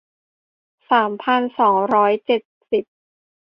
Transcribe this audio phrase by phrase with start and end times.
[0.89, 2.83] สามพันสองร้อยเจ็ดสิบ